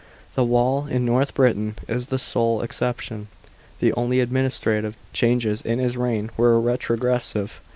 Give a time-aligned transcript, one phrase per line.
[0.33, 3.27] The wall in North Britain is the sole exception.
[3.81, 7.61] The only administra tive changes in his reign were retrogressive.